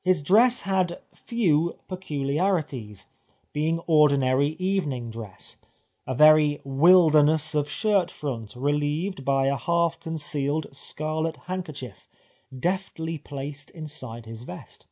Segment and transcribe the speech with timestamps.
[0.00, 3.04] His dress had few pecuharities,
[3.52, 5.58] being ordinary evening dress,
[6.06, 12.08] a very wilderness of shirt front, re lieved by a half concealed scarlet handkerchief,
[12.58, 14.86] deftly placed inside his vest.